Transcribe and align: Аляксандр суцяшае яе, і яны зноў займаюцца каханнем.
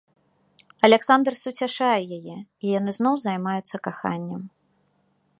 Аляксандр 0.87 1.33
суцяшае 1.41 1.97
яе, 2.17 2.37
і 2.63 2.65
яны 2.79 2.91
зноў 2.99 3.15
займаюцца 3.25 3.75
каханнем. 3.89 4.41